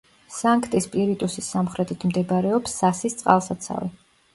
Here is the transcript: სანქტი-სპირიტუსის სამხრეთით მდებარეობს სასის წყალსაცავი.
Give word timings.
სანქტი-სპირიტუსის 0.37 1.51
სამხრეთით 1.57 2.09
მდებარეობს 2.11 2.77
სასის 2.83 3.23
წყალსაცავი. 3.25 3.97